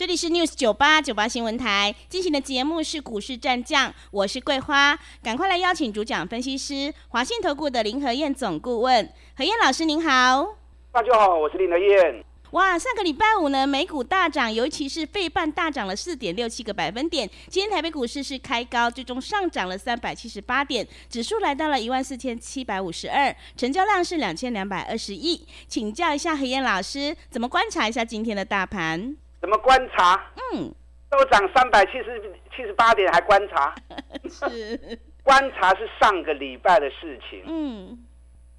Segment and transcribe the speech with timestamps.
[0.00, 10.56] 这里是 News 九八九八新闻台进行的节目是股市战将，我是桂花，赶快来邀请主讲分析师华信投顾的林和燕总顾问，何燕老师您好。
[10.90, 12.24] 大家好，我是林和燕。
[12.52, 17.28] 哇，上个礼拜五呢，美股大涨，尤其是费半大涨了四点六七个百分点。
[17.50, 25.46] 今天台北股市是开高，最终上涨了三百七十八点，指数来到了一万四千七百五十二，成交量是两千两百二十亿。
[25.68, 29.14] 请教一下何燕老师，怎么观察一下今天的大盘？
[29.40, 30.30] 怎么观察？
[30.52, 30.72] 嗯，
[31.08, 33.74] 都涨三百七十七十八点还观察？
[34.28, 37.42] 是，观察是上个礼拜的事情。
[37.46, 37.98] 嗯，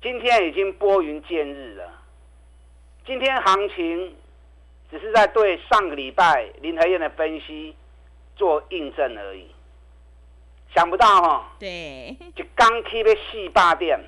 [0.01, 1.91] 今天已经拨云见日了。
[3.05, 4.15] 今天行情
[4.89, 7.75] 只是在对上个礼拜林和燕的分析
[8.35, 9.49] 做印证而已。
[10.73, 13.99] 想不到哈、哦，对，就刚开的四百点。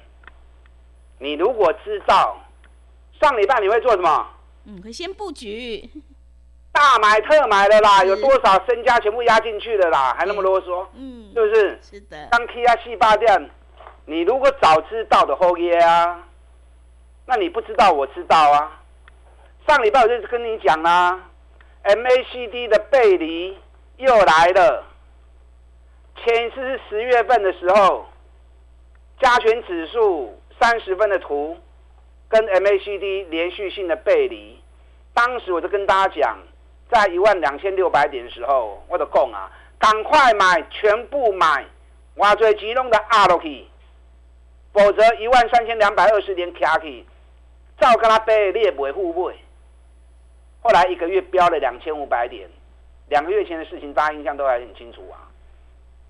[1.19, 2.41] 你如果知道
[3.19, 4.29] 上礼拜你会做什么？
[4.66, 5.89] 嗯，会先布局。
[6.94, 11.80] 大买特买的啦，有多少身家全部压进去的啦，还那么啰嗦，嗯，是不是？
[11.81, 12.27] 是的。
[12.30, 13.50] 当 K R 七八店，
[14.05, 16.23] 你如果早知道的后耶啊，
[17.25, 18.80] 那你不知道我知道啊。
[19.67, 21.19] 上礼拜我就跟你讲啦
[21.83, 23.57] ，MACD 的背离
[23.97, 24.85] 又来了。
[26.23, 28.05] 前一次是十月份的时候，
[29.19, 31.57] 加权指数三十分的图
[32.30, 34.61] 跟 MACD 连续性的背离，
[35.16, 36.38] 当时我就跟大家讲。
[36.94, 41.66] 在一万两千六百点的时候，我就讲啊，赶快买，全部买，
[42.17, 43.66] 挖最集中的压落去，
[44.72, 47.03] 否则一万三千两百二十点卡去，
[47.80, 49.35] 照跟他背，你也不会护背。
[50.62, 52.47] 后来一个月飙了两千五百点，
[53.09, 55.25] 两个月前的事情大家印象都还很清楚啊。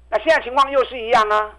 [0.10, 1.56] 那现在情况又是一样啊，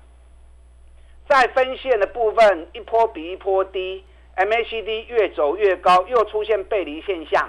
[1.27, 4.04] 在分线的部分一波比一波低
[4.37, 7.48] ，MACD 越走越高，又出现背离现象。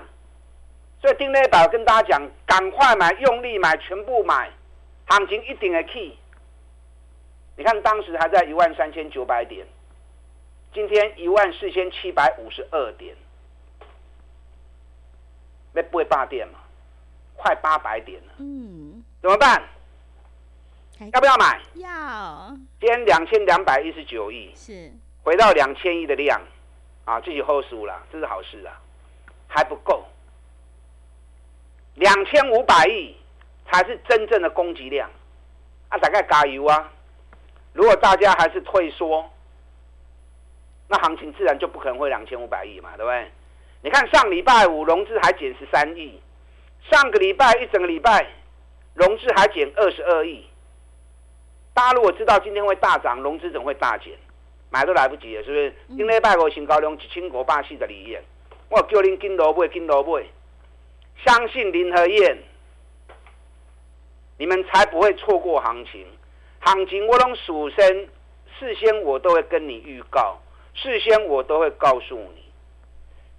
[1.06, 4.50] 所以丁磊宝跟大家讲，赶快买，用力买，全部买，
[5.06, 6.18] 行情一定的 key。
[7.56, 9.68] 你看当时还在一万三千九百点，
[10.74, 13.16] 今天一万四千七百五十二点，
[15.74, 16.58] 那不会八点嘛？
[17.36, 18.34] 快八百点了。
[18.40, 19.04] 嗯。
[19.22, 19.62] 怎么办？
[21.14, 21.62] 要不要买？
[21.76, 22.52] 要。
[22.80, 24.92] 今天两千两百一十九亿，是
[25.22, 26.42] 回到两千亿的量，
[27.04, 28.82] 啊，自己后输了，这是好事啊，
[29.48, 30.04] 还不够。
[31.96, 33.16] 两千五百亿
[33.70, 35.10] 才是真正的供给量，
[35.90, 36.92] 啊，大概加油啊！
[37.74, 39.30] 如果大家还是退缩，
[40.88, 43.32] 那行情自然就不可能会两千五百亿嘛，对不对？
[43.82, 46.22] 你看上礼拜五融资还减十三亿，
[46.92, 48.26] 上个礼拜一整个礼拜
[48.94, 50.46] 融资还减二十二亿。
[51.74, 54.14] 大家如果知道今天会大涨，融资怎么会大减？
[54.70, 55.74] 买都来不及了，是不是？
[55.98, 58.18] 今天拜五新高量一千五百四十二亿，
[58.70, 60.26] 我叫您跟罗买，跟罗买。
[61.24, 62.38] 相信林和燕，
[64.38, 66.06] 你们才不会错过行情。
[66.60, 68.10] 行情我拢属身，
[68.60, 70.40] 事先我都会跟你预告，
[70.74, 72.44] 事先我都会告诉你。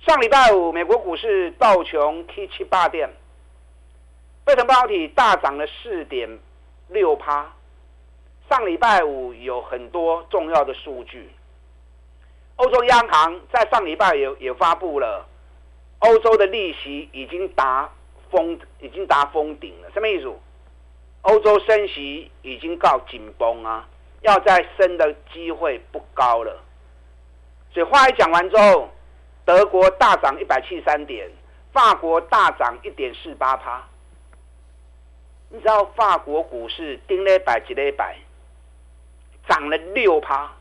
[0.05, 3.11] 上礼拜五，美国股市道琼 K 七八点，
[4.45, 6.39] 费城半导体大涨了四点
[6.89, 7.53] 六趴。
[8.49, 11.29] 上礼拜五有很多重要的数据，
[12.57, 15.27] 欧洲央行在上礼拜也也发布了。
[16.07, 17.91] 欧洲的利息已经达
[18.31, 19.91] 峰，已经达峰顶了。
[19.93, 20.33] 什么意思？
[21.23, 23.89] 欧洲升息已经告紧绷啊，
[24.21, 26.63] 要再升的机会不高了。
[27.73, 28.89] 所以话一讲完之后，
[29.45, 31.29] 德国大涨一百七十三点，
[31.73, 33.85] 法国大涨一点四八趴。
[35.51, 38.17] 你知道法国股市顶了百几了百，
[39.49, 40.53] 涨了六趴。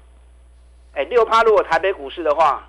[0.93, 2.67] 哎，六趴如果台北股市的话。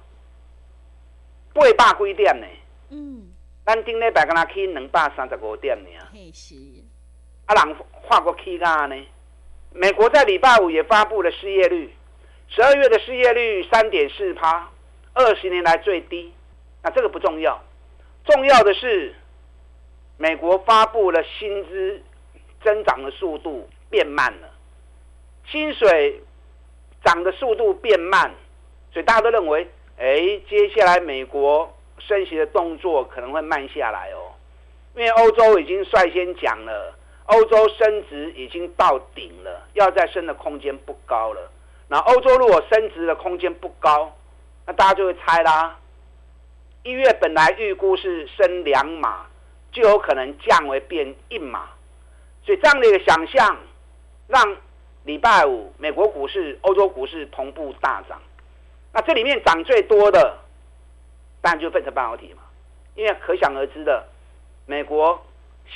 [1.78, 2.46] 八百几点呢？
[2.90, 3.32] 嗯，
[3.64, 5.90] 咱顶礼拜跟他起两百三十五点呢。
[6.12, 6.54] 嘿是，
[7.46, 8.96] 啊人跨过起价呢？
[9.72, 11.92] 美国在礼拜五也发布了失业率，
[12.48, 14.70] 十二月的失业率三点四趴，
[15.14, 16.32] 二十年来最低。
[16.82, 17.62] 那这个不重要，
[18.24, 19.14] 重要的是
[20.16, 22.02] 美国发布了薪资
[22.64, 24.48] 增长的速度变慢了，
[25.50, 26.22] 薪水
[27.04, 28.32] 涨的速度变慢，
[28.92, 29.68] 所以大家都认为。
[29.98, 34.32] 哎，接下来美国升息的动作可能会慢下来哦，
[34.94, 36.94] 因为欧洲已经率先讲了，
[37.26, 41.50] 欧洲升值已经到顶了，要再升的空间不高了。
[41.88, 44.12] 那欧洲如果升值的空间不高，
[44.66, 45.78] 那大家就会猜啦。
[46.82, 49.26] 一月本来预估是升两码，
[49.72, 51.68] 就有可能降为变一码，
[52.44, 53.56] 所以这样的一个想象，
[54.28, 54.56] 让
[55.04, 58.20] 礼拜五美国股市、欧洲股市同步大涨。
[58.92, 60.38] 那这里面涨最多的，
[61.46, 62.42] 当然就变成半导体嘛，
[62.96, 64.04] 因为可想而知的，
[64.66, 65.16] 美国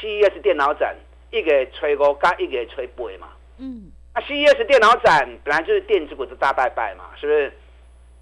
[0.00, 0.96] CES 电脑展
[1.30, 3.28] 一个吹高，加一个吹背嘛。
[3.58, 7.52] 嗯，那 CES 电脑展本来就是电子股的大拜拜嘛，是不是？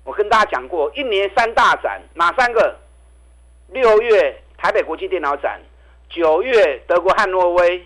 [0.04, 2.76] 我跟大家讲过，一年三大展，哪三个？
[3.68, 5.58] 六月台北国际电脑展，
[6.10, 7.82] 九月德国汉诺威，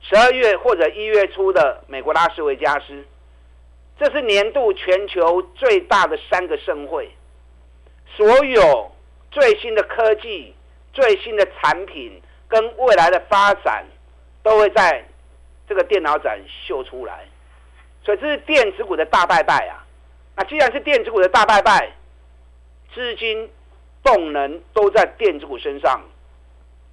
[0.00, 3.04] 十二月或者一月初的美国拉斯维加斯，
[3.96, 7.08] 这是年度全球最大的三个盛会，
[8.16, 8.92] 所有
[9.30, 10.54] 最新的科技、
[10.92, 13.84] 最新的产品跟未来的发展，
[14.42, 15.04] 都会在
[15.68, 17.24] 这个电脑展秀出来，
[18.04, 19.84] 所以这是电子股的大拜拜啊。
[20.36, 21.92] 那既然是电子股的大拜拜，
[22.94, 23.50] 资金
[24.02, 26.02] 动能都在电子股身上，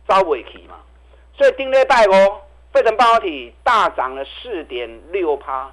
[0.07, 0.75] 招尾气嘛。
[1.38, 2.42] 所以丁礼拜哦，
[2.74, 5.71] 费城半导体大涨了四点六趴，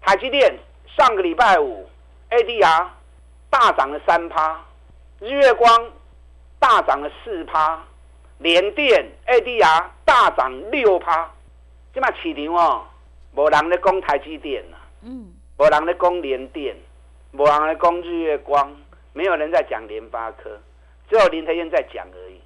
[0.00, 0.56] 台积电
[0.96, 1.88] 上个礼拜五
[2.30, 2.86] ADR
[3.54, 4.60] 大涨了三趴，
[5.20, 5.88] 日月光
[6.58, 7.80] 大涨了四趴，
[8.38, 11.30] 联电 ADR 大涨六趴。
[11.94, 12.84] 这嘛市场哦，
[13.32, 14.76] 没人在讲台积电啊。
[15.02, 15.32] 嗯。
[15.56, 16.76] 没人在讲联电，
[17.30, 18.74] 没人在讲日月光，
[19.12, 20.58] 没有人在讲联发科，
[21.08, 22.40] 只有林和彦在讲而已，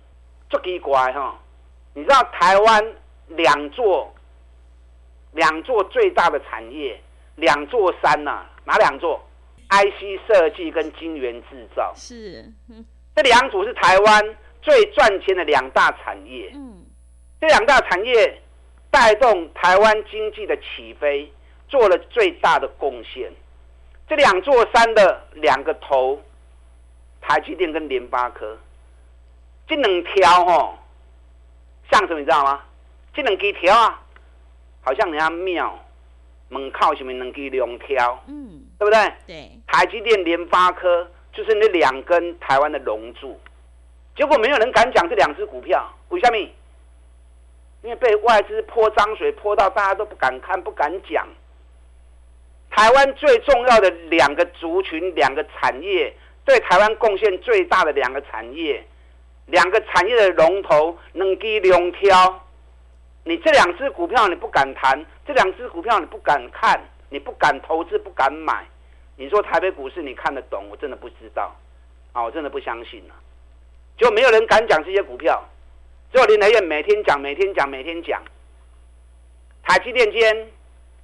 [0.51, 1.35] 足奇怪哈！
[1.95, 2.95] 你知道台湾
[3.29, 4.13] 两座
[5.33, 7.01] 两座最大的产业，
[7.37, 9.19] 两座山呐、啊，哪两座
[9.69, 12.85] ？IC 设计跟晶圆制造是，嗯、
[13.17, 16.51] 这两组是台湾最赚钱的两大产业。
[16.55, 16.85] 嗯，
[17.41, 18.43] 这两大产业
[18.91, 21.33] 带动台湾经济的起飞。
[21.71, 23.31] 做了最大的贡献，
[24.09, 26.19] 这两座山的两个头，
[27.21, 28.57] 台积电跟联发科，
[29.67, 30.79] 这两条哦，
[31.93, 32.65] 像什么你知道吗？
[33.13, 34.03] 这两条啊，
[34.81, 35.79] 好像人家庙
[36.49, 39.13] 门靠什么两支两条，嗯，对不对？
[39.27, 43.39] 对，台积电、联发科就是那两根台湾的龙柱，
[44.17, 46.37] 结果没有人敢讲这两只股票，为什么？
[47.83, 51.27] 因为被外资泼脏水泼到大家都不敢看、不敢讲。
[52.71, 56.13] 台湾最重要的两个族群、两个产业，
[56.45, 58.85] 对台湾贡献最大的两个产业，
[59.47, 62.47] 两个产业的龙头能给两挑，
[63.25, 66.81] 你这两只股票你不敢谈，这两只股票你不敢看，
[67.11, 68.67] 你不敢投资，不敢买，
[69.17, 70.69] 你说台北股市你看得懂？
[70.71, 71.55] 我真的不知道，
[72.13, 73.15] 啊，我真的不相信了，
[73.97, 75.43] 就没有人敢讲这些股票，
[76.13, 78.23] 只有林和彦每天讲，每天讲，每天讲，
[79.63, 80.49] 台积电间。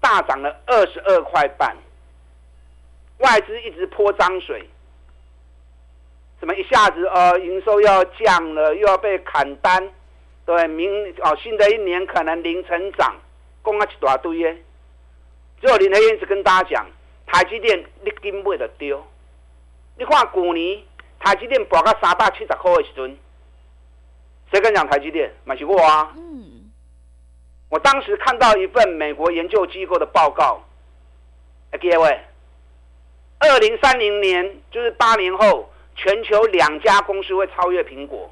[0.00, 1.74] 大涨了二十二块半，
[3.20, 4.68] 外资一直泼脏水，
[6.38, 9.90] 怎么一下子呃营收要降了，又要被砍单，
[10.44, 13.16] 对，明哦新的一年可能零成长，
[13.64, 14.54] 讲啊一大堆耶。
[15.64, 16.87] 只有林和彦一直跟大家讲，
[17.26, 19.02] 台积电你根本就丢，
[19.96, 20.82] 你看去年
[21.19, 23.16] 台积电博到三百七十块的时阵，
[24.52, 25.32] 谁敢讲台积电？
[25.44, 26.12] 买起过啊。
[26.19, 26.70] 嗯
[27.70, 30.62] 我当时看到一份美国研究机构的报告，
[31.72, 32.20] 各位，
[33.38, 38.31] 二零三零年就是八年后，全球两家公司会超越苹果，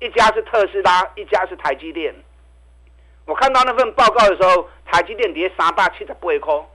[0.00, 2.12] 一家是特斯拉，一家是台积电。
[3.24, 6.66] 我看到那份报告的时候，台积电跌三百七十八块，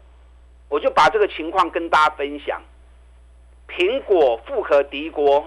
[0.69, 2.61] 我就把这个情况跟大家分享。
[3.67, 5.45] 苹果富可敌国，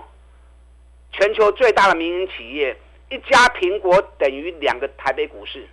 [1.12, 2.76] 全球最大的民营企业，
[3.08, 5.66] 一家苹果等于两个台北股市。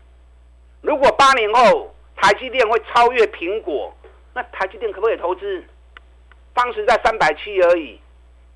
[0.82, 3.94] 如果八年后台积电会超越苹果，
[4.34, 5.64] 那台积电可不可以投资？
[6.54, 8.00] 当时在三百七而已。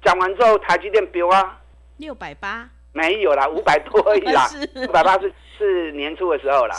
[0.03, 1.59] 讲完之后，台积电飙啊，
[1.97, 4.49] 六百八没有啦，五百多而已啦。
[4.87, 6.75] 五百八是是年初的时候啦，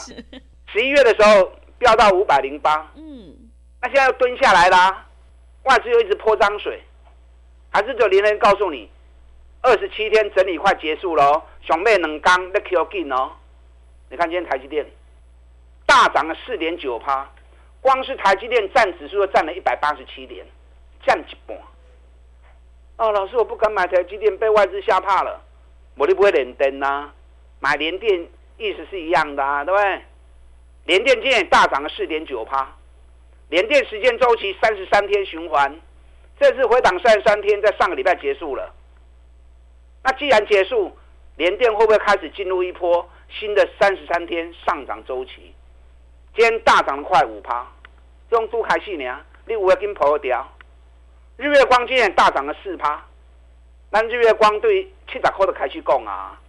[0.67, 2.91] 十一月的时候飙到五百零八。
[2.97, 3.32] 嗯，
[3.83, 5.07] 那现在又蹲下来啦，
[5.65, 6.81] 外资又一直泼脏水，
[7.71, 8.89] 还是就连连告诉你，
[9.61, 13.33] 二十七天整理快结束了哦，上面两天要 Q 紧哦。
[14.09, 14.87] 你看今天台积电。
[15.85, 17.29] 大涨了四点九趴，
[17.83, 20.47] 光是台积电占指数就占了一百八十七点，
[21.05, 21.59] 占一半。
[22.97, 25.43] 哦，老师，我不敢买台积电，被外资吓怕了。
[25.97, 27.11] 我就不会联电呐，
[27.61, 30.03] 买联电意思是一样的啊，对不对？
[30.87, 32.75] 联电今天大涨了四点九趴，
[33.53, 35.79] 联电时间周期三十三天循环，
[36.41, 38.73] 这次回档三十三天，在上个礼拜结束了。
[40.03, 40.91] 那既然结束，
[41.37, 45.55] 联电会不会开始进入一波新的三十三天上涨周期？
[46.35, 47.71] 今天大涨了快五趴，
[48.31, 49.21] 这种都开戏呢。
[49.45, 50.51] 你有要紧抛掉。
[51.37, 53.05] 日月光今天大涨了四趴，
[53.91, 56.41] 但日月光对七十块的开始讲啊，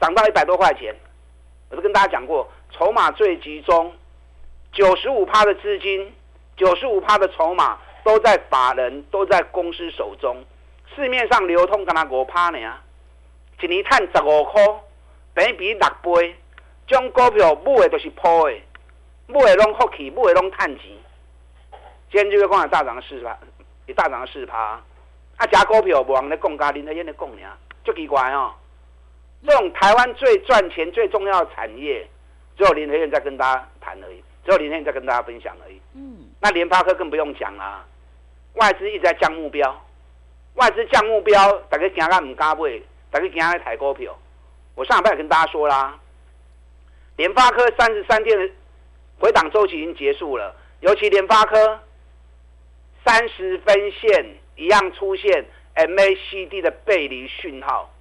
[0.00, 0.92] 涨到一百多块钱。
[1.70, 3.94] 我都跟大家讲过，筹码最集中，
[4.72, 6.12] 九十五趴的资金，
[6.56, 10.44] 九十五趴的筹码都在法人，都在公司手中。
[10.94, 12.58] 市面上流通，敢那五趴呢？
[13.60, 14.62] 一年赚十五块，
[15.34, 16.36] 等于比六倍。
[16.86, 18.54] 将股票买的都是铺的，
[19.26, 20.84] 买的拢福气，买的拢赚钱。
[22.10, 23.36] 今天就月光大涨四趴，
[23.86, 24.80] 也大涨四趴。
[25.36, 27.42] 啊，假股票无人咧讲，价林和彦咧讲呢，
[27.84, 28.54] 就奇怪哦。
[29.46, 32.08] 这种台湾最赚钱、最重要的产业，
[32.56, 35.78] 只有林德彦在跟大家谈而已，只有林天再跟大家分享而已。
[35.94, 36.24] 嗯。
[36.40, 37.84] 那联发科更不用讲啦，
[38.54, 39.86] 外资一直在降目标，
[40.54, 44.18] 外资降目标，大家惊到唔敢买，大家惊来抬股票。
[44.74, 45.98] 我上礼拜也跟大家说啦，
[47.16, 48.50] 联发科三十三天的
[49.18, 51.80] 回档周期已经结束了，尤其联发科
[53.04, 57.92] 三十分线一样出现 MACD 的背离讯号。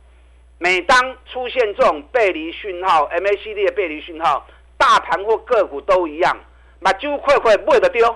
[0.59, 6.37] 每当出现这种背离讯号，MACD 的背离讯号，大盘或个股都一样，
[6.81, 8.15] 把就快快不会的丢。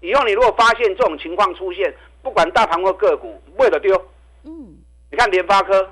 [0.00, 3.94] 以后你如果发现这种情况出现，不管大盘或个股，不会的丢。
[4.44, 4.78] 嗯，
[5.10, 5.90] 你看联发科，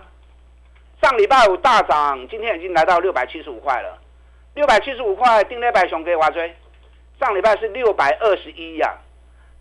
[1.02, 3.98] 上礼拜五大涨，今天已经来到六百七十五块了。
[4.54, 6.54] 六百七十五块，定那百熊给我追，
[7.20, 8.96] 上礼拜是六百二十一呀，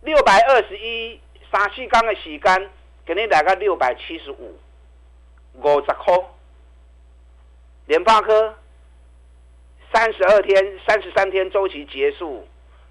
[0.02, 1.20] 六百二十一，
[1.52, 2.70] 三四缸的时间，
[3.04, 4.58] 给你来个六百七十五。
[5.54, 6.14] 五十块，
[7.86, 8.54] 联发科
[9.96, 12.46] 三十二天、三十三天周期结束，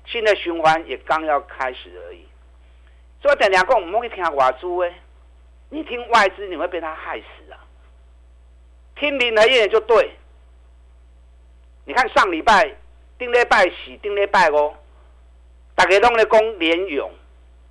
[0.07, 2.25] 新的循环也刚要开始而已。
[3.21, 4.91] 所以等两个我们去听外资诶，
[5.69, 7.61] 你听外资你会被他害死啊！
[8.95, 10.15] 听林和彦就对。
[11.85, 12.73] 你看上礼拜
[13.19, 14.73] 顶礼拜四、顶礼拜哦，
[15.75, 17.11] 大家拢在讲联咏，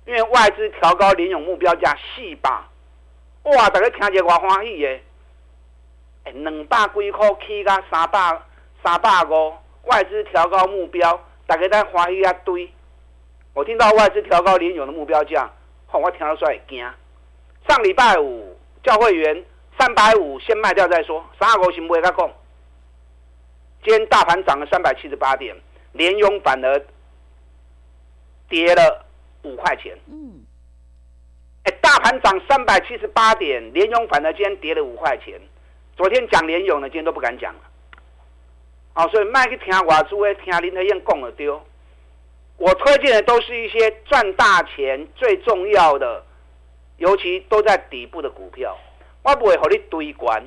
[0.05, 2.49] 因为外资调高联咏目标价四百。
[3.43, 3.69] 哇！
[3.69, 4.99] 大家听着我欢喜的，
[6.23, 8.41] 哎，两百几块起到三百
[8.85, 9.51] 三百五，
[9.85, 12.71] 外资调高目标，大家在欢喜一堆。
[13.55, 15.51] 我听到外资调高联勇的目标价，
[15.87, 16.87] 吼，我听到出来惊。
[17.67, 19.43] 上礼拜五教会员
[19.79, 22.31] 三百五先卖掉再说，三百五行不会他讲。
[23.83, 25.55] 今天大盘涨了三百七十八点，
[25.93, 26.85] 联勇反而
[28.47, 29.03] 跌了
[29.41, 29.97] 五块钱。
[30.05, 30.45] 嗯。
[31.63, 35.41] 哎，大盘涨三百七十八点，联勇反而今天跌了五块钱。
[35.97, 37.61] 昨天讲联勇呢，今天都不敢讲了。
[38.97, 41.61] 好，所以卖去听外资的，听林和燕讲了丢。
[42.55, 46.23] 我推荐的都是一些赚大钱最重要的，
[46.95, 48.77] 尤其都在底部的股票。
[49.21, 50.41] 我不会和你堆关。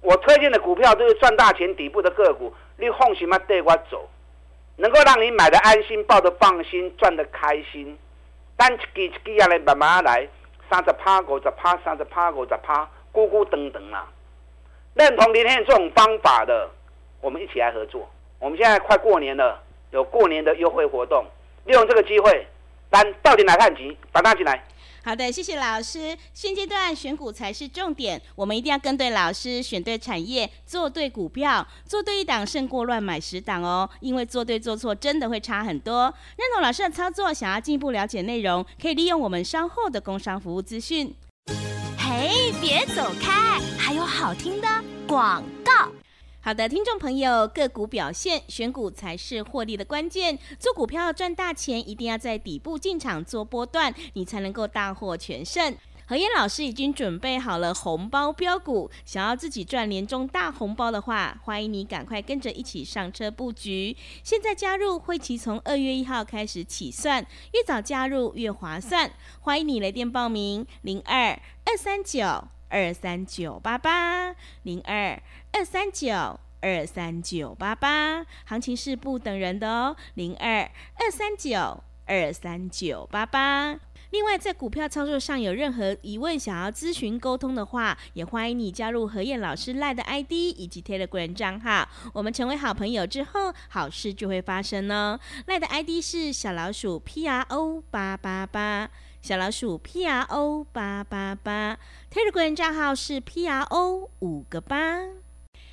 [0.00, 4.08] 我推荐的股票都是赚大钱底部的个股，你放心嘛，带我走，
[4.76, 7.98] 能够让你买的安心，抱得放心，赚的开心。
[8.56, 10.26] 单一支一支下来，慢慢来，
[10.70, 14.08] 三十趴、五十趴、三十趴、五十趴，咕咕噔噔啊！
[14.94, 16.68] 认同林天这种方法的，
[17.20, 18.08] 我们一起来合作。
[18.38, 21.24] 我们现在快过年了，有过年的优惠活动，
[21.64, 22.46] 利用这个机会，
[22.90, 24.64] 单到底哪看齐，把它进来。
[25.02, 26.14] 好的，谢谢老师。
[26.34, 33.88] 现阶段选股才是重点，我们一定要跟对老师，选对产业，做对股票，做对一档胜过乱买十档哦。
[34.00, 36.12] 因为做对做错真的会差很多。
[36.36, 41.14] 认同老师的操作，想要进一步了解内容，可以利用我们稍后的工商服务资讯。
[42.20, 44.68] 哎，别走开，还有好听的
[45.08, 45.90] 广告。
[46.42, 50.38] 好的，听众朋友，个股表现，选股才是获利的关键。
[50.58, 55.74] 做股票赚大钱，一定要在底部进场做波段，你才能够大获全胜。
[56.10, 63.96] 何燕老师已经准备好了红包标股，想要自己赚年终大红包的话，欢迎你赶快跟着一起上车布局。
[64.24, 69.08] 现在加入会期从二月一号开始起算，越早加入越划算。
[69.38, 72.48] 欢迎你来电报名：零二二三九。
[72.68, 75.20] 二三九八八零二
[75.52, 80.62] 二三九二三九八八，行情是不等人的哦，零二
[80.94, 83.78] 二三九二三九八八。
[84.10, 91.88] 另外，在股票操作上有任何疑问，想要咨询沟通的话，也欢迎你加入何燕老师赖的 ID 以及 Telegram 账号。
[92.12, 95.18] 我们成为好朋友之后，好事就会发生哦。
[95.46, 98.90] 赖的 ID 是小老鼠 P R O 八八八。
[99.22, 101.78] 小老鼠 P R O 八八八
[102.10, 105.02] ，Telegram 账号是 P R O 五个八。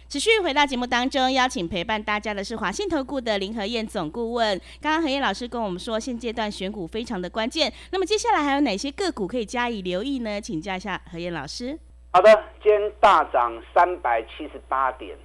[0.10, 4.58] 持续回到节目当中，邀请陪伴大家的是华信投顾的林和燕总顾问。
[4.82, 7.72] 刚刚何燕老师跟我们说，现阶段选股非常的关键。
[7.92, 10.40] 那么接下来还有哪些个股可以加以留意呢？
[10.40, 11.78] 请教一下何燕老师。
[12.12, 12.32] 好的，
[12.64, 15.18] 今天大涨三百七十八点，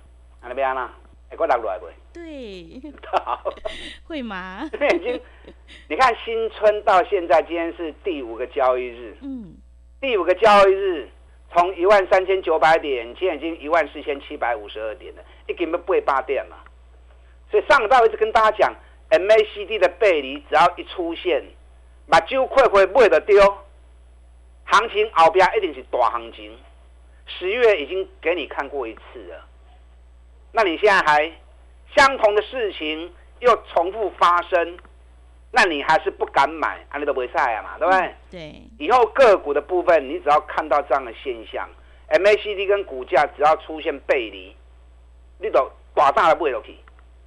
[0.43, 0.93] 哪边啊？
[1.31, 1.87] 哎，我落来不？
[2.13, 2.83] 对，
[3.25, 3.41] 好
[4.03, 4.69] 会吗？
[4.75, 5.21] 已经，
[5.89, 9.17] 你看新春到现在，今天是第五个交易日。
[9.21, 9.55] 嗯，
[10.01, 11.09] 第五个交易日，
[11.53, 16.57] 从一万三千九百点，现在已经一万四千七百五十二点了，一根不会八点嘛。
[17.51, 18.75] 所以上个礼拜一直跟大家讲
[19.11, 21.45] ，MACD 的背离只要一出现，
[22.09, 23.39] 把酒快快买的丢，
[24.65, 26.59] 行情后边一定是大行情。
[27.27, 29.45] 十月已经给你看过一次了，
[30.53, 31.31] 那你现在还
[31.95, 34.79] 相同的事情又重复发生，
[35.55, 38.15] 那你还是不敢买，啊，你都不会赛啊嘛，对不对？
[38.31, 38.63] 对。
[38.79, 41.69] 以后个股的部分，你只要看到这样的现象
[42.09, 44.57] ，MACD 跟股价只要出现背离，
[45.39, 46.75] 你都大大的买落去，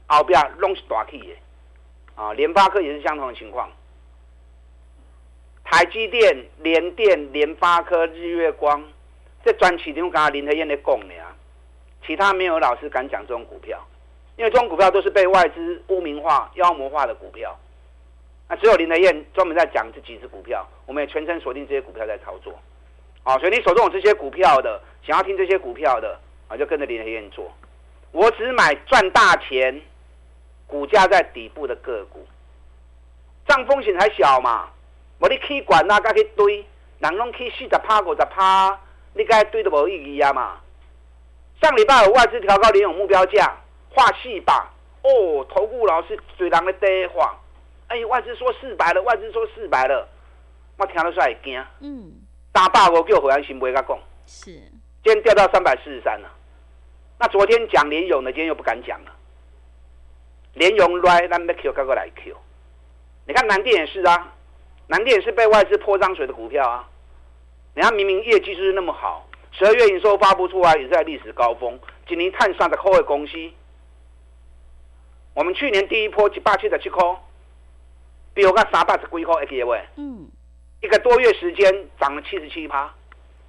[0.07, 1.35] 后边拢是大起的。
[2.15, 3.69] 啊，联发科也是相同的情况，
[5.63, 8.83] 台积电、联电、联发科、日月光。
[9.43, 11.35] 这专起点，刚刚林和燕在讲的啊，
[12.03, 13.79] 其他没有老师敢讲这种股票，
[14.37, 17.55] 因为这种股票都是被外资污名化、妖魔化的股票。
[18.47, 22.53] 那只有林德燕专门在讲这几只股票，我们也全程锁定这些股票在操作。
[23.23, 27.51] 啊，所以你手中有这些股票的，想要听这些股票的啊，就跟着林德燕做。
[28.11, 29.81] 我只买赚大钱、
[30.67, 32.25] 股价在底部的个股，
[33.47, 34.69] 这样风险还小嘛。
[35.19, 36.65] 我你去管啊，该去堆，
[36.99, 38.79] 人拢去四十趴、五十趴。
[39.17, 40.57] 你该堆的无意义啊嘛！
[41.61, 43.55] 上礼拜有外资调高联咏目标价，
[43.89, 44.73] 画细吧。
[45.03, 47.33] 哦，投顾老师嘴人的呆话，
[47.87, 50.07] 哎，外资说四百了，外资说四百了，
[50.77, 51.65] 我听了出来会惊。
[51.81, 52.13] 嗯，
[52.51, 53.97] 大把我叫回来新不会甲讲。
[54.25, 54.51] 是，
[55.03, 56.29] 今天掉到三百四十三了。
[57.19, 59.11] 那昨天讲联咏的，今天又不敢讲了。
[60.53, 62.35] 联咏来，咱们 Q 赶快来 Q。
[63.27, 64.33] 你看南电也是啊，
[64.87, 66.89] 南电也是被外资泼脏水的股票啊。
[67.73, 71.77] 人家明明业绩就是那么好，十二月营收发布出来也是在历史高峰，
[72.07, 73.33] 今年探上的扣的公司，
[75.33, 77.03] 我们去年第一波七八七的七块，
[78.35, 80.27] 比我看三百十几块 A K 位，嗯，
[80.81, 82.93] 一个多月时间涨了七十七趴，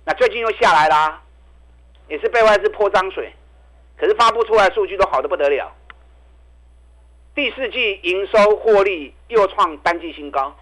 [0.05, 1.21] 那最近又下来啦，
[2.09, 3.33] 也是被外资泼脏水，
[3.99, 5.75] 可是发布出来数据都好的不得了，
[7.35, 10.57] 第四季营收获利又创单季新高。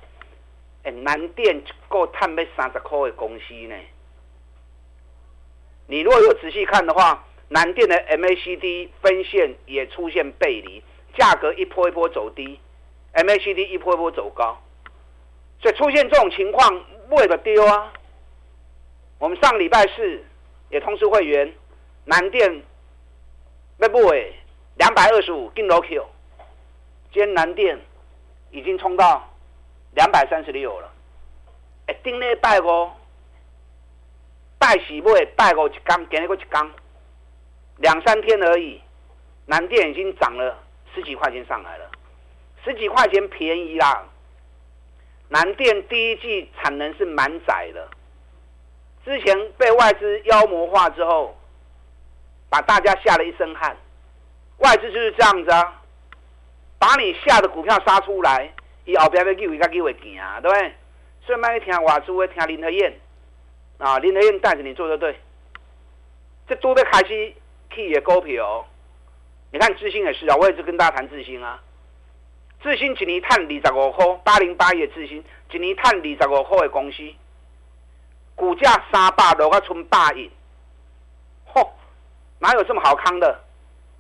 [0.85, 3.77] 哎，南电够探要三十块的公司呢。
[5.87, 10.83] 你如果有仔细看的话，南电的 MACD 分线也出现背离，
[11.16, 12.59] 价格一波一波走低
[13.14, 14.61] ，MACD 一波一波走高，
[15.61, 17.92] 所以出现这种情况，为了丢啊。
[19.18, 20.24] 我们上礼拜四
[20.70, 21.53] 也通知会员，
[22.05, 22.62] 南电
[23.79, 23.98] 要买
[24.77, 26.07] 两百二十五进楼 Q，
[27.12, 27.79] 今天南电
[28.50, 29.31] 已经冲到。
[29.96, 30.90] 两百三十六了，
[31.87, 32.90] 哎，顶礼拜五，
[34.59, 36.68] 拜喜会拜五一缸，今日过一缸，
[37.77, 38.81] 两三天而已，
[39.46, 40.59] 南电已经涨了
[40.92, 41.88] 十几块钱上来了，
[42.64, 44.05] 十几块钱便宜啦。
[45.29, 47.88] 南电第一季产能是满载的，
[49.05, 51.37] 之前被外资妖魔化之后，
[52.48, 53.77] 把大家吓了一身汗。
[54.59, 55.83] 外资就是这样子啊，
[56.79, 58.53] 把你下的股票杀出来。
[58.85, 60.72] 以后边要机会，甲机会行啊，对不对？
[61.24, 63.00] 所以卖去听外资的，听林和燕
[63.79, 65.18] 啊，林和燕带着你做的对。
[66.46, 67.35] 这都要开始
[67.70, 68.66] 去的股票，
[69.50, 71.61] 你看智新也是啊，我也是跟大家谈智新啊。
[72.64, 75.22] 智新一年赚二十五块，八零八一智新
[75.53, 77.03] 一年赚二十五块的公司，
[78.35, 80.31] 股价三百落啊剩百亿，
[81.53, 81.68] 嚯，
[82.38, 83.38] 哪有这么好康的？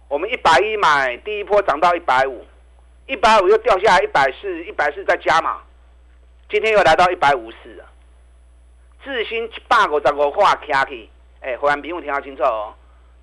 [0.08, 2.42] 我们一百一买，第一波涨到一百五。
[3.06, 5.60] 一百五又掉下来一百四，一百四再加嘛，
[6.48, 7.84] 今天又来到一百五四了。
[9.04, 11.06] 智新一百五十五块卡去，
[11.40, 12.72] 哎，会员朋友听清楚哦。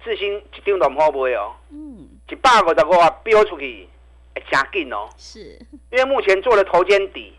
[0.04, 1.56] 智新一张都唔好卖哦。
[1.72, 2.08] 嗯。
[2.30, 3.90] 一百五十五块飙出去，
[4.52, 5.10] 哎，真紧哦。
[5.18, 5.60] 是。
[5.92, 7.34] 因为目前做了头肩底，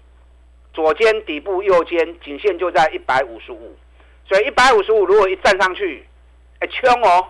[0.72, 3.77] 左肩底部，右肩颈线就在一百五十五，
[4.27, 6.07] 所以一百五十五如果一站上去，
[6.61, 7.29] 哎，冲哦。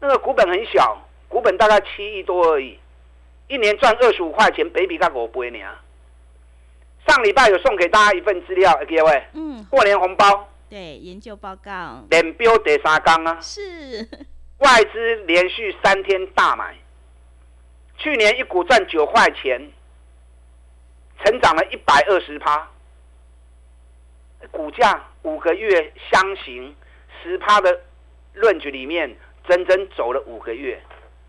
[0.00, 2.78] 那个股本很小，股本大概七亿多而已。
[3.48, 5.58] 一年赚二十五块钱，北比较五倍呢。
[7.06, 14.08] 上礼拜有送给大家一份资料，各位，嗯，过年红包，对，研究报告，连标第三缸啊，是
[14.58, 16.74] 外资连续三天大买，
[17.98, 19.60] 去年一股赚九块钱，
[21.24, 22.68] 成长了一百二十趴，
[24.50, 26.74] 股价五个月箱型
[27.22, 27.80] 十趴的
[28.34, 29.16] 论据里面，
[29.48, 30.80] 整整走了五个月，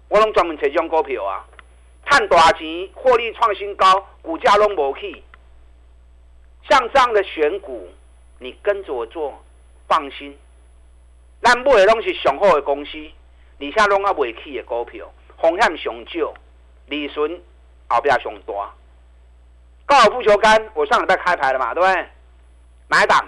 [0.09, 1.45] 我拢专门采用股票啊。
[2.07, 5.23] 赚大钱，获利创新高，股价拢无去。
[6.69, 7.89] 像这样的选股，
[8.39, 9.43] 你跟着我做，
[9.87, 10.37] 放心。
[11.41, 12.97] 咱买的拢是上好的公司，
[13.57, 16.33] 你下拢啊未起的股票，风险上少，
[16.87, 17.41] 利润
[17.87, 18.73] 后边上大。
[19.85, 22.05] 高尔夫球杆，我上礼拜开牌了嘛，对不对？
[22.87, 23.27] 买档，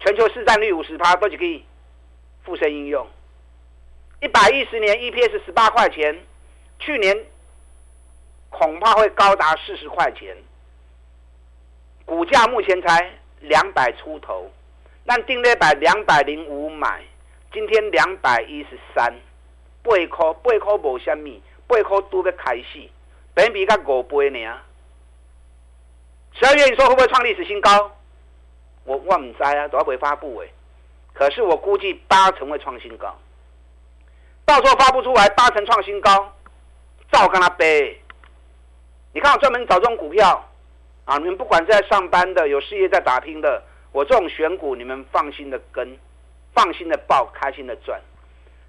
[0.00, 1.64] 全球市占率五十趴，都可以
[2.44, 3.06] 附身应用。
[4.20, 6.18] 一百一十年 EPS 十八块钱，
[6.78, 7.26] 去年
[8.50, 10.36] 恐怕会高达四十块钱。
[12.04, 13.10] 股价目前才
[13.40, 14.50] 两百出头，
[15.06, 17.02] 但定在百两百零五买，
[17.52, 19.14] 今天两百一十三，
[19.82, 22.88] 八块八块无虾米，八块都要开始，
[23.34, 24.38] 本比才五倍呢。
[26.34, 27.90] 十二月你说会不会创历史新高？
[28.84, 30.52] 我我唔知啊，都要会发布诶。
[31.14, 33.14] 可是我估计八成会创新高，
[34.44, 36.32] 到时候发布出来八成创新高，
[37.12, 38.00] 照跟他背。
[39.12, 40.48] 你看我专门找这种股票
[41.04, 45.98] 啊，你们不管在上班的，有事业在打拼的，我这种选股你们放心的跟，
[46.54, 48.00] 放心的抱，开心的赚。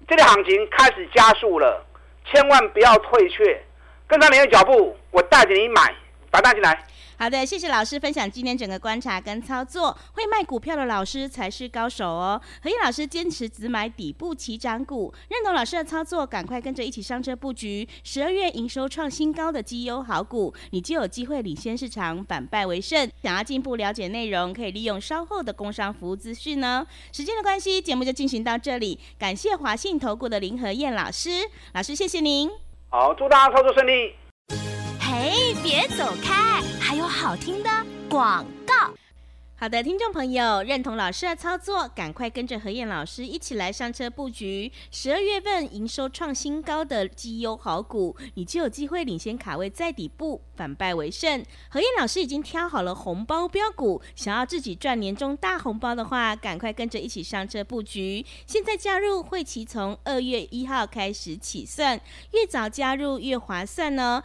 [0.06, 1.82] 这个行情开始加速了，
[2.24, 3.62] 千万不要退却，
[4.06, 5.94] 跟上你的脚步，我带着你买，
[6.30, 6.86] 把他带进来。
[7.16, 9.96] 好的，谢谢老师分享今天整个观察跟操作。
[10.12, 12.40] 会卖股票的老师才是高手哦。
[12.62, 17.88] 何燕老师坚持只买底部起涨股，认同老师的操作，赶快跟着一起上车布局。
[18.02, 23.08] 十二月营收创新高的绩优好股，你就有机会领先市场，反败为胜。
[23.22, 26.86] 想要进一步了解内容，可以利用稍后的工商服务资讯呢。
[27.12, 28.98] 时间的关系，节目就进行到这里。
[29.18, 31.30] 感谢华信投顾的林和燕老师，
[31.72, 32.50] 老师谢谢您。
[32.90, 34.14] 好，祝大家操作顺利。
[35.16, 37.70] 嘿，别走开，还有好听的
[38.10, 38.92] 广告。
[39.56, 51.42] 好的，听众朋友，认同老师的操作，赶快跟着何燕老师一起来上车布局十二月份营收创新高的绩优好股，你就有机会领先卡位在底部，反败为胜。
[51.68, 58.26] 何燕老师已经挑好了红包标股，想要自己赚年终大红包的话，赶快跟着一起上车布局。
[58.46, 61.98] 现在加入会期从二月一号开始起算，
[62.32, 64.24] 越早加入越划算哦。